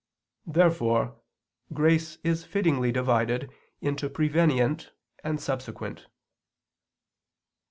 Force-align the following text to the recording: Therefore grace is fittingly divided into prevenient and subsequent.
Therefore 0.47 1.21
grace 1.73 2.17
is 2.23 2.43
fittingly 2.43 2.91
divided 2.91 3.51
into 3.81 4.09
prevenient 4.09 4.91
and 5.23 5.39
subsequent. 5.39 6.07